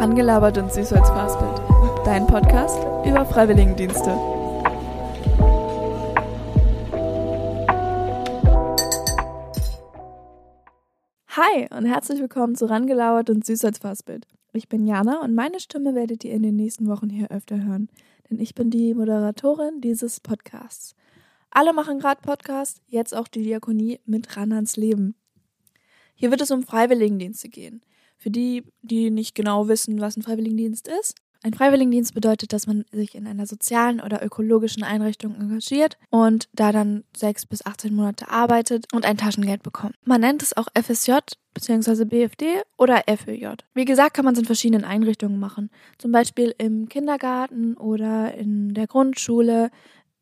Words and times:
Rangelabert 0.00 0.56
und 0.58 0.72
süß 0.72 0.92
als 0.92 1.08
Fastbild. 1.08 1.60
Dein 2.04 2.24
Podcast 2.28 2.78
über 3.04 3.26
Freiwilligendienste. 3.26 4.12
Hi 11.26 11.66
und 11.76 11.86
herzlich 11.86 12.20
willkommen 12.20 12.54
zu 12.54 12.66
Rangelabert 12.66 13.28
und 13.28 13.44
süß 13.44 13.64
als 13.64 13.78
Fastbild. 13.78 14.28
Ich 14.52 14.68
bin 14.68 14.86
Jana 14.86 15.20
und 15.20 15.34
meine 15.34 15.58
Stimme 15.58 15.96
werdet 15.96 16.22
ihr 16.22 16.32
in 16.32 16.44
den 16.44 16.54
nächsten 16.54 16.86
Wochen 16.86 17.10
hier 17.10 17.32
öfter 17.32 17.60
hören, 17.60 17.88
denn 18.30 18.38
ich 18.38 18.54
bin 18.54 18.70
die 18.70 18.94
Moderatorin 18.94 19.80
dieses 19.80 20.20
Podcasts. 20.20 20.94
Alle 21.50 21.72
machen 21.72 21.98
gerade 21.98 22.20
Podcast, 22.22 22.82
jetzt 22.86 23.16
auch 23.16 23.26
die 23.26 23.42
Diakonie 23.42 23.98
mit 24.06 24.36
ran 24.36 24.52
ans 24.52 24.76
Leben. 24.76 25.16
Hier 26.14 26.30
wird 26.30 26.40
es 26.40 26.52
um 26.52 26.62
Freiwilligendienste 26.62 27.48
gehen. 27.48 27.82
Für 28.18 28.30
die, 28.30 28.64
die 28.82 29.10
nicht 29.10 29.34
genau 29.34 29.68
wissen, 29.68 30.00
was 30.00 30.16
ein 30.16 30.22
Freiwilligendienst 30.22 30.88
ist. 30.88 31.14
Ein 31.44 31.54
Freiwilligendienst 31.54 32.14
bedeutet, 32.14 32.52
dass 32.52 32.66
man 32.66 32.84
sich 32.90 33.14
in 33.14 33.26
einer 33.26 33.46
sozialen 33.46 34.00
oder 34.00 34.24
ökologischen 34.24 34.82
Einrichtung 34.82 35.36
engagiert 35.36 35.96
und 36.10 36.48
da 36.52 36.72
dann 36.72 37.04
sechs 37.16 37.46
bis 37.46 37.64
18 37.64 37.94
Monate 37.94 38.28
arbeitet 38.28 38.86
und 38.92 39.06
ein 39.06 39.16
Taschengeld 39.16 39.62
bekommt. 39.62 39.94
Man 40.04 40.20
nennt 40.20 40.42
es 40.42 40.56
auch 40.56 40.66
FSJ 40.74 41.12
bzw. 41.54 42.04
BFD 42.06 42.62
oder 42.76 43.04
FÖJ. 43.06 43.50
Wie 43.72 43.84
gesagt, 43.84 44.14
kann 44.14 44.24
man 44.24 44.34
es 44.34 44.40
in 44.40 44.46
verschiedenen 44.46 44.84
Einrichtungen 44.84 45.38
machen. 45.38 45.70
Zum 45.98 46.10
Beispiel 46.10 46.54
im 46.58 46.88
Kindergarten 46.88 47.76
oder 47.76 48.34
in 48.34 48.74
der 48.74 48.88
Grundschule, 48.88 49.70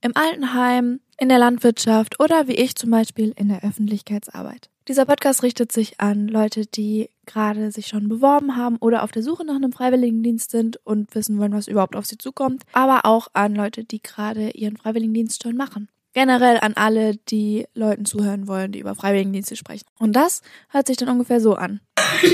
im 0.03 0.13
Altenheim, 0.15 1.01
in 1.19 1.31
der 1.31 1.39
Landwirtschaft 1.39 2.21
oder 2.21 2.47
wie 2.47 2.57
ich 2.57 2.75
zum 2.75 2.91
Beispiel 2.91 3.33
in 3.37 3.49
der 3.49 3.65
Öffentlichkeitsarbeit. 3.65 4.69
Dieser 4.89 5.05
Podcast 5.05 5.43
richtet 5.43 5.73
sich 5.73 6.01
an 6.01 6.29
Leute, 6.29 6.65
die 6.65 7.11
gerade 7.27 7.73
sich 7.73 7.89
schon 7.89 8.09
beworben 8.09 8.57
haben 8.57 8.77
oder 8.77 9.03
auf 9.03 9.11
der 9.11 9.25
Suche 9.25 9.45
nach 9.45 9.57
einem 9.57 9.73
Freiwilligendienst 9.73 10.53
sind 10.53 10.79
und 10.85 11.13
wissen 11.17 11.41
wollen, 11.41 11.53
was 11.53 11.67
überhaupt 11.67 11.97
auf 11.97 12.07
sie 12.07 12.19
zukommt, 12.19 12.63
aber 12.73 13.01
auch 13.05 13.27
an 13.33 13.57
Leute, 13.57 13.83
die 13.83 14.01
gerade 14.01 14.51
ihren 14.51 14.77
Freiwilligendienst 14.77 15.43
schon 15.43 15.57
machen. 15.57 15.89
Generell 16.13 16.59
an 16.61 16.75
alle, 16.75 17.17
die 17.17 17.67
Leuten 17.75 18.05
zuhören 18.05 18.47
wollen, 18.47 18.71
die 18.71 18.79
über 18.79 18.95
Freiwilligendienste 18.95 19.57
sprechen. 19.57 19.87
Und 19.99 20.15
das 20.15 20.43
hört 20.69 20.87
sich 20.87 20.97
dann 20.97 21.09
ungefähr 21.09 21.41
so 21.41 21.55
an. 21.57 21.81
oh 21.99 22.29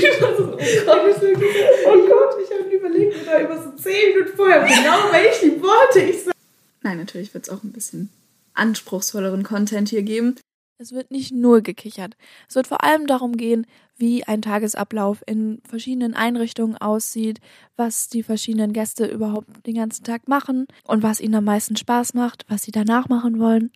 Gott, 0.85 1.21
oh 1.87 2.07
Gott, 2.07 2.35
ich 2.43 2.51
habe 2.55 2.69
überlegt, 2.71 3.15
oder 3.23 3.41
über 3.41 3.63
so 3.63 3.71
zehn 3.71 4.13
Minuten 4.13 4.37
vorher, 4.37 4.59
genau 4.63 5.11
welche 5.11 5.59
Worte 5.59 6.01
ich 6.01 6.25
sage. 6.25 6.37
Nein, 6.83 6.99
natürlich 6.99 7.33
wird 7.33 7.45
es 7.45 7.49
auch 7.49 7.63
ein 7.63 7.71
bisschen 7.71 8.09
anspruchsvolleren 8.53 9.41
Content 9.41 9.89
hier 9.89 10.03
geben. 10.03 10.35
Es 10.83 10.91
wird 10.91 11.11
nicht 11.11 11.31
nur 11.31 11.61
gekichert. 11.61 12.17
Es 12.49 12.55
wird 12.55 12.67
vor 12.67 12.83
allem 12.83 13.07
darum 13.07 13.37
gehen, 13.37 13.65
wie 13.95 14.25
ein 14.25 14.41
Tagesablauf 14.41 15.23
in 15.25 15.61
verschiedenen 15.65 16.13
Einrichtungen 16.13 16.75
aussieht, 16.75 17.39
was 17.77 18.09
die 18.09 18.21
verschiedenen 18.21 18.73
Gäste 18.73 19.05
überhaupt 19.05 19.65
den 19.65 19.75
ganzen 19.75 20.03
Tag 20.03 20.27
machen 20.27 20.67
und 20.83 21.01
was 21.01 21.21
ihnen 21.21 21.35
am 21.35 21.45
meisten 21.45 21.77
Spaß 21.77 22.15
macht, 22.15 22.43
was 22.49 22.63
sie 22.63 22.71
danach 22.71 23.07
machen 23.07 23.39
wollen. 23.39 23.71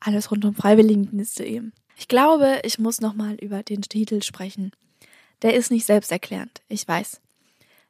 Alles 0.00 0.30
rund 0.30 0.46
um 0.46 0.54
Freiwilligendienste 0.54 1.44
eben. 1.44 1.74
Ich 1.94 2.08
glaube, 2.08 2.60
ich 2.64 2.78
muss 2.78 3.02
nochmal 3.02 3.34
über 3.34 3.62
den 3.62 3.82
Titel 3.82 4.22
sprechen. 4.22 4.72
Der 5.42 5.52
ist 5.52 5.70
nicht 5.70 5.84
selbsterklärend, 5.84 6.62
ich 6.70 6.88
weiß. 6.88 7.20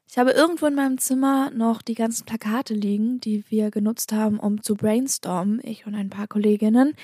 Ich 0.09 0.19
habe 0.19 0.33
irgendwo 0.33 0.67
in 0.67 0.75
meinem 0.75 0.99
Zimmer 0.99 1.53
noch 1.53 1.83
die 1.83 1.95
ganzen 1.95 2.27
Plakate 2.27 2.75
liegen, 2.75 3.21
die 3.21 3.45
wir 3.49 3.71
genutzt 3.71 4.11
haben, 4.11 4.41
um 4.41 4.61
zu 4.61 4.75
brainstormen, 4.75 5.61
ich 5.63 5.87
und 5.87 5.95
ein 5.95 6.11
paar 6.11 6.27
Kolleginnen 6.27 6.95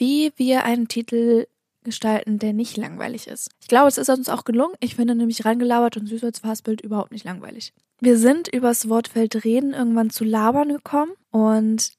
wie 0.00 0.32
wir 0.36 0.64
einen 0.64 0.88
Titel 0.88 1.46
gestalten, 1.84 2.38
der 2.38 2.52
nicht 2.52 2.76
langweilig 2.76 3.26
ist. 3.26 3.50
Ich 3.60 3.68
glaube, 3.68 3.88
es 3.88 3.98
ist 3.98 4.08
uns 4.08 4.28
auch 4.28 4.44
gelungen. 4.44 4.74
Ich 4.80 4.96
finde 4.96 5.14
nämlich 5.14 5.44
rangelabert 5.44 5.96
und 5.96 6.06
süß 6.06 6.24
als 6.24 6.40
Fastbild 6.40 6.80
überhaupt 6.80 7.12
nicht 7.12 7.24
langweilig. 7.24 7.72
Wir 8.00 8.18
sind 8.18 8.48
übers 8.48 8.88
Wortfeld 8.88 9.44
reden 9.44 9.72
irgendwann 9.72 10.10
zu 10.10 10.24
labern 10.24 10.70
gekommen 10.70 11.12
und 11.30 11.92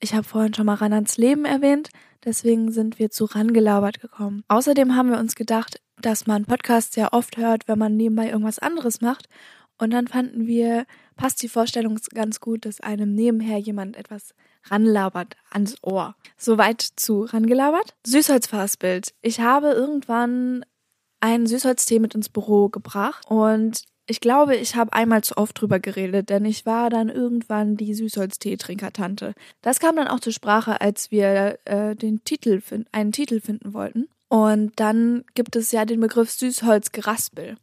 ich 0.00 0.14
habe 0.14 0.24
vorhin 0.24 0.54
schon 0.54 0.66
mal 0.66 0.74
ran 0.74 0.92
ans 0.92 1.16
Leben 1.16 1.44
erwähnt, 1.44 1.90
deswegen 2.24 2.70
sind 2.70 3.00
wir 3.00 3.10
zu 3.10 3.24
rangelabert 3.24 4.00
gekommen. 4.00 4.44
Außerdem 4.46 4.94
haben 4.94 5.10
wir 5.10 5.18
uns 5.18 5.34
gedacht, 5.34 5.80
dass 6.00 6.28
man 6.28 6.44
Podcasts 6.44 6.94
ja 6.94 7.12
oft 7.12 7.36
hört, 7.36 7.66
wenn 7.66 7.78
man 7.78 7.96
nebenbei 7.96 8.30
irgendwas 8.30 8.60
anderes 8.60 9.00
macht 9.00 9.28
und 9.78 9.90
dann 9.92 10.06
fanden 10.06 10.46
wir, 10.46 10.86
passt 11.16 11.42
die 11.42 11.48
Vorstellung 11.48 11.98
ganz 12.14 12.38
gut, 12.40 12.64
dass 12.64 12.80
einem 12.80 13.14
nebenher 13.14 13.58
jemand 13.58 13.96
etwas 13.96 14.34
ranlabert 14.64 15.36
ans 15.50 15.76
Ohr. 15.82 16.14
Soweit 16.36 16.80
zu 16.80 17.22
rangelabert. 17.22 17.94
Süßholzfassbild. 18.06 19.12
Ich 19.22 19.40
habe 19.40 19.68
irgendwann 19.68 20.64
einen 21.20 21.46
Süßholztee 21.46 21.98
mit 21.98 22.14
ins 22.14 22.28
Büro 22.28 22.68
gebracht 22.68 23.24
und 23.28 23.84
ich 24.10 24.20
glaube, 24.20 24.56
ich 24.56 24.74
habe 24.74 24.94
einmal 24.94 25.22
zu 25.22 25.36
oft 25.36 25.60
drüber 25.60 25.80
geredet, 25.80 26.30
denn 26.30 26.46
ich 26.46 26.64
war 26.64 26.88
dann 26.88 27.10
irgendwann 27.10 27.76
die 27.76 27.92
Süßholztee-Trinkertante. 27.94 29.34
Das 29.60 29.80
kam 29.80 29.96
dann 29.96 30.08
auch 30.08 30.20
zur 30.20 30.32
Sprache, 30.32 30.80
als 30.80 31.10
wir 31.10 31.58
äh, 31.66 31.94
den 31.94 32.24
Titel 32.24 32.62
einen 32.90 33.12
Titel 33.12 33.40
finden 33.40 33.74
wollten. 33.74 34.08
Und 34.28 34.72
dann 34.80 35.24
gibt 35.34 35.56
es 35.56 35.72
ja 35.72 35.84
den 35.84 36.00
Begriff 36.00 36.30
Süßholzgeraspel. 36.30 37.56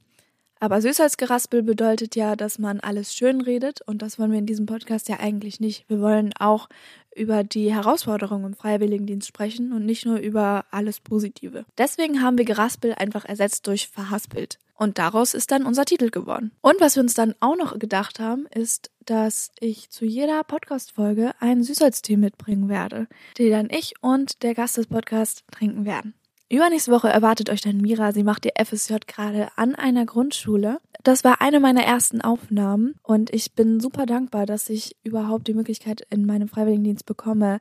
Aber 0.65 0.81
Süßholzgeraspel 0.81 1.61
bedeutet 1.61 2.15
ja, 2.15 2.35
dass 2.35 2.57
man 2.57 2.79
alles 2.79 3.13
schön 3.13 3.39
redet 3.39 3.81
und 3.81 4.01
das 4.01 4.17
wollen 4.17 4.31
wir 4.31 4.39
in 4.39 4.47
diesem 4.47 4.65
Podcast 4.65 5.07
ja 5.07 5.19
eigentlich 5.19 5.59
nicht. 5.59 5.87
Wir 5.87 6.01
wollen 6.01 6.33
auch 6.39 6.69
über 7.15 7.43
die 7.43 7.71
Herausforderungen 7.71 8.45
im 8.45 8.53
Freiwilligendienst 8.55 9.27
sprechen 9.27 9.73
und 9.73 9.85
nicht 9.85 10.07
nur 10.07 10.17
über 10.17 10.65
alles 10.71 11.01
Positive. 11.01 11.65
Deswegen 11.77 12.23
haben 12.23 12.39
wir 12.39 12.45
Geraspel 12.45 12.95
einfach 12.95 13.25
ersetzt 13.25 13.67
durch 13.67 13.89
Verhaspelt. 13.89 14.57
Und 14.73 14.97
daraus 14.97 15.35
ist 15.35 15.51
dann 15.51 15.67
unser 15.67 15.85
Titel 15.85 16.09
geworden. 16.09 16.51
Und 16.61 16.81
was 16.81 16.95
wir 16.95 17.03
uns 17.03 17.13
dann 17.13 17.35
auch 17.41 17.55
noch 17.55 17.77
gedacht 17.77 18.19
haben, 18.19 18.47
ist, 18.47 18.89
dass 19.05 19.51
ich 19.59 19.91
zu 19.91 20.03
jeder 20.03 20.43
Podcast-Folge 20.43 21.33
einen 21.39 21.63
Süßholztee 21.63 22.17
mitbringen 22.17 22.69
werde, 22.69 23.05
den 23.37 23.51
dann 23.51 23.69
ich 23.69 23.93
und 24.01 24.41
der 24.41 24.55
Gast 24.55 24.77
des 24.77 24.87
Podcasts 24.87 25.43
trinken 25.51 25.85
werden. 25.85 26.15
Übernächste 26.47 26.91
Woche 26.91 27.09
erwartet 27.09 27.49
euch 27.49 27.61
dann 27.61 27.77
Mira. 27.77 28.11
Sie 28.11 28.23
macht 28.23 28.45
ihr 28.45 28.53
FSJ 28.63 28.97
gerade 29.07 29.49
an 29.55 29.73
einer 29.73 30.05
Grundschule. 30.05 30.79
Das 31.03 31.23
war 31.23 31.41
eine 31.41 31.59
meiner 31.59 31.83
ersten 31.83 32.21
Aufnahmen 32.21 32.95
und 33.01 33.33
ich 33.33 33.53
bin 33.53 33.79
super 33.79 34.05
dankbar, 34.05 34.45
dass 34.45 34.69
ich 34.69 34.95
überhaupt 35.03 35.47
die 35.47 35.55
Möglichkeit 35.55 36.05
in 36.11 36.25
meinem 36.25 36.47
Freiwilligendienst 36.47 37.07
bekomme, 37.07 37.59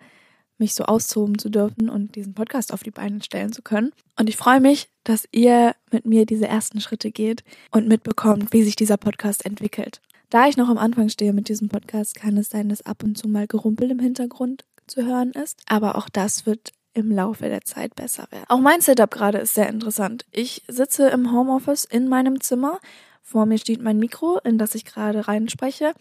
mich 0.58 0.74
so 0.74 0.84
austoben 0.84 1.38
zu 1.38 1.48
dürfen 1.48 1.88
und 1.88 2.14
diesen 2.14 2.34
Podcast 2.34 2.72
auf 2.74 2.82
die 2.82 2.90
Beine 2.90 3.22
stellen 3.22 3.52
zu 3.52 3.62
können. 3.62 3.92
Und 4.18 4.28
ich 4.28 4.36
freue 4.36 4.60
mich, 4.60 4.90
dass 5.02 5.26
ihr 5.32 5.74
mit 5.90 6.04
mir 6.04 6.26
diese 6.26 6.46
ersten 6.46 6.80
Schritte 6.80 7.10
geht 7.10 7.42
und 7.70 7.88
mitbekommt, 7.88 8.52
wie 8.52 8.62
sich 8.62 8.76
dieser 8.76 8.98
Podcast 8.98 9.46
entwickelt. 9.46 10.02
Da 10.28 10.46
ich 10.46 10.58
noch 10.58 10.68
am 10.68 10.78
Anfang 10.78 11.08
stehe 11.08 11.32
mit 11.32 11.48
diesem 11.48 11.68
Podcast, 11.68 12.16
kann 12.16 12.36
es 12.36 12.50
sein, 12.50 12.68
dass 12.68 12.84
ab 12.84 13.02
und 13.02 13.16
zu 13.16 13.28
mal 13.28 13.46
Gerumpel 13.46 13.90
im 13.90 13.98
Hintergrund 13.98 14.64
zu 14.86 15.04
hören 15.04 15.32
ist. 15.32 15.60
Aber 15.66 15.96
auch 15.96 16.08
das 16.10 16.44
wird 16.44 16.72
im 16.94 17.10
Laufe 17.10 17.48
der 17.48 17.62
Zeit 17.62 17.94
besser 17.94 18.26
werden. 18.30 18.44
Auch 18.48 18.60
mein 18.60 18.80
Setup 18.80 19.10
gerade 19.10 19.38
ist 19.38 19.54
sehr 19.54 19.68
interessant. 19.68 20.24
Ich 20.30 20.62
sitze 20.68 21.08
im 21.08 21.32
Homeoffice 21.32 21.84
in 21.84 22.08
meinem 22.08 22.40
Zimmer. 22.40 22.80
Vor 23.20 23.46
mir 23.46 23.58
steht 23.58 23.82
mein 23.82 23.98
Mikro, 23.98 24.38
in 24.44 24.58
das 24.58 24.74
ich 24.74 24.84
gerade 24.84 25.28
reinspreche. 25.28 25.92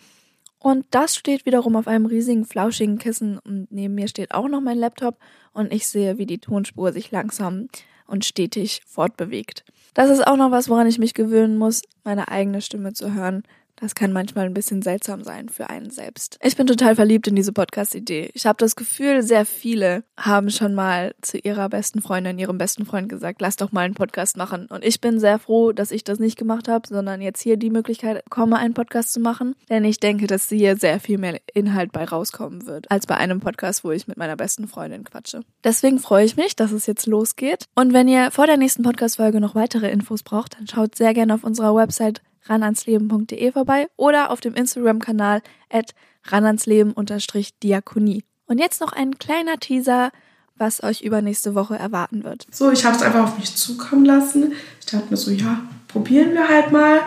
Und 0.60 0.86
das 0.92 1.16
steht 1.16 1.46
wiederum 1.46 1.76
auf 1.76 1.88
einem 1.88 2.06
riesigen, 2.06 2.46
flauschigen 2.46 2.98
Kissen. 2.98 3.38
Und 3.40 3.68
neben 3.70 3.96
mir 3.96 4.08
steht 4.08 4.34
auch 4.34 4.48
noch 4.48 4.62
mein 4.62 4.78
Laptop. 4.78 5.18
Und 5.52 5.74
ich 5.74 5.88
sehe, 5.88 6.18
wie 6.18 6.26
die 6.26 6.40
Tonspur 6.40 6.94
sich 6.94 7.12
langsam 7.12 7.68
und 8.08 8.24
stetig 8.24 8.82
fortbewegt. 8.86 9.66
Das 9.94 10.10
ist 10.10 10.26
auch 10.26 10.38
noch 10.38 10.52
was, 10.52 10.70
woran 10.70 10.88
ich 10.88 11.00
mich 11.00 11.14
gewöhnen 11.14 11.58
muss, 11.58 11.82
meine 12.04 12.30
eigene 12.30 12.62
Stimme 12.62 12.94
zu 12.94 13.14
hören. 13.14 13.44
Das 13.76 13.96
kann 13.96 14.14
manchmal 14.14 14.46
ein 14.46 14.54
bisschen 14.54 14.82
seltsam 14.82 15.24
sein 15.24 15.50
für 15.50 15.70
einen 15.70 15.90
selbst. 15.90 16.38
Ich 16.42 16.56
bin 16.56 16.68
total 16.68 16.96
verliebt 16.96 17.28
in 17.28 17.36
diese 17.36 17.54
Podcast-Idee. 17.54 18.32
Ich 18.34 18.46
habe 18.46 18.58
das 18.58 18.76
Gefühl, 18.76 19.24
sehr 19.24 19.46
viele 19.46 20.04
haben 20.18 20.50
schon 20.50 20.74
mal 20.74 21.16
zu 21.22 21.38
ihrer 21.38 21.70
besten 21.70 22.02
Freundin, 22.02 22.40
ihrem 22.40 22.58
besten 22.58 22.86
Freund 22.86 23.10
gesagt, 23.10 23.42
lass 23.42 23.56
doch 23.56 23.72
mal 23.72 23.82
einen 23.82 23.94
Podcast 23.94 24.38
machen. 24.38 24.68
Und 24.68 24.86
ich 24.86 25.02
bin 25.02 25.20
sehr 25.20 25.40
froh, 25.40 25.72
dass 25.72 25.92
ich 25.92 26.04
das 26.04 26.20
nicht 26.20 26.38
gemacht 26.38 26.68
habe, 26.68 26.88
sondern 26.88 27.22
jetzt 27.22 27.42
hier 27.42 27.58
die 27.58 27.70
Möglichkeit 27.70 28.24
komme, 28.30 28.58
einen 28.58 28.74
Podcast 28.74 29.14
zu 29.14 29.20
machen. 29.20 29.56
Denn 29.70 29.84
ich 29.84 30.00
denke, 30.00 30.28
dass 30.28 30.50
hier 30.50 30.78
sehr 30.78 31.00
viel 31.00 31.18
mehr 31.18 31.40
Inhalt 31.54 31.92
bei 31.92 32.04
rauskommen 32.04 32.66
wird, 32.66 32.90
als 32.92 33.08
bei 33.08 33.18
einem 33.18 33.40
Podcast, 33.40 33.84
wo 33.84 33.92
ich 33.92 34.08
mit 34.08 34.18
meiner 34.18 34.36
besten 34.36 34.68
Freundin 34.68 35.04
quatsche. 35.04 35.42
Deswegen 35.64 36.00
freue 36.00 36.26
ich 36.26 36.38
mich, 36.38 36.56
dass 36.56 36.72
es 36.72 36.86
jetzt 36.86 37.08
losgeht. 37.08 37.66
Und 37.76 37.94
wenn 37.94 38.08
ihr 38.08 38.32
vor 38.32 38.48
der 38.48 38.58
nächsten 38.58 38.84
Podcast-Folge 38.84 39.40
noch 39.40 39.56
weitere 39.56 39.90
Infos 39.90 40.24
braucht, 40.24 40.58
dann 40.58 40.68
schaut 40.68 40.96
sehr 40.96 41.14
gerne 41.14 41.34
auf 41.34 41.44
unserer 41.44 41.76
Website 41.76 42.22
ranansleben.de 42.46 43.52
vorbei 43.52 43.88
oder 43.98 44.32
auf 44.32 44.40
dem 44.42 44.54
Instagram-Kanal 44.54 45.42
at 45.70 45.94
ranansleben-diakonie. 46.26 48.24
Und 48.46 48.58
jetzt 48.60 48.82
noch 48.82 48.92
ein 48.94 49.18
kleiner 49.18 49.58
Teaser, 49.60 50.12
was 50.56 50.84
euch 50.84 51.02
übernächste 51.02 51.56
Woche 51.56 51.76
erwarten 51.76 52.24
wird. 52.24 52.46
So, 52.52 52.72
ich 52.72 52.86
habe 52.86 52.96
es 52.96 53.02
einfach 53.02 53.24
auf 53.24 53.38
mich 53.38 53.56
zukommen 53.56 54.06
lassen. 54.06 54.54
Ich 54.80 54.86
dachte 54.86 55.08
mir 55.10 55.18
so, 55.18 55.32
ja, 55.32 55.62
probieren 55.88 56.34
wir 56.34 56.48
halt 56.48 56.72
mal. 56.72 57.02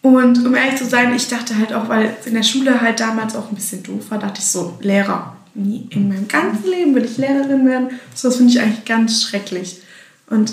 Und 0.00 0.44
um 0.44 0.54
ehrlich 0.54 0.76
zu 0.76 0.84
sein, 0.86 1.14
ich 1.14 1.28
dachte 1.28 1.56
halt 1.56 1.72
auch, 1.72 1.88
weil 1.88 2.16
in 2.24 2.34
der 2.34 2.42
Schule 2.42 2.80
halt 2.80 2.98
damals 2.98 3.36
auch 3.36 3.48
ein 3.50 3.54
bisschen 3.54 3.84
doof 3.84 4.10
war, 4.10 4.18
dachte 4.18 4.40
ich 4.40 4.46
so, 4.46 4.76
Lehrer. 4.80 5.36
Nie 5.54 5.86
in 5.90 6.08
meinem 6.08 6.26
ganzen 6.28 6.68
Leben 6.70 6.94
will 6.94 7.04
ich 7.04 7.18
Lehrerin 7.18 7.66
werden. 7.66 7.90
So, 8.14 8.28
das 8.28 8.38
finde 8.38 8.52
ich 8.52 8.60
eigentlich 8.60 8.86
ganz 8.86 9.22
schrecklich. 9.22 9.82
Und 10.28 10.52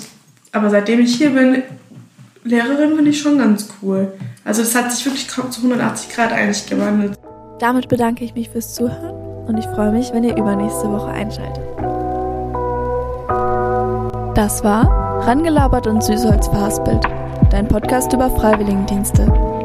aber 0.52 0.70
seitdem 0.70 1.00
ich 1.00 1.16
hier 1.16 1.30
bin, 1.30 1.64
Lehrerin 2.50 2.96
finde 2.96 3.12
ich 3.12 3.22
schon 3.22 3.38
ganz 3.38 3.70
cool. 3.82 4.12
Also 4.44 4.64
es 4.64 4.74
hat 4.74 4.92
sich 4.92 5.06
wirklich 5.06 5.28
kaum 5.28 5.52
zu 5.52 5.62
180 5.62 6.10
Grad 6.10 6.32
eigentlich 6.32 6.66
gewandelt. 6.66 7.14
Damit 7.60 7.90
bedanke 7.90 8.26
ich 8.26 8.34
mich 8.34 8.50
fürs 8.50 8.74
Zuhören 8.74 9.46
und 9.46 9.58
ich 9.58 9.66
freue 9.66 9.92
mich, 9.92 10.12
wenn 10.14 10.24
ihr 10.24 10.36
übernächste 10.36 10.90
Woche 10.90 11.12
einschaltet. 11.12 11.64
Das 14.36 14.64
war 14.64 15.28
Rangelabert 15.28 15.86
und 15.86 16.04
Süßholz 16.04 16.48
verhaspelt, 16.48 17.04
dein 17.52 17.68
Podcast 17.68 18.14
über 18.14 18.32
Freiwilligendienste. 18.32 19.59